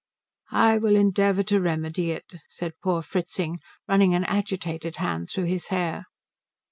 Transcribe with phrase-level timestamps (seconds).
[0.55, 5.67] "I will endeavour to remedy it," said poor Fritzing, running an agitated hand through his
[5.67, 6.05] hair.